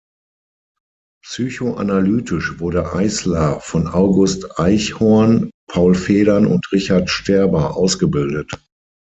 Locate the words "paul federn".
5.71-6.47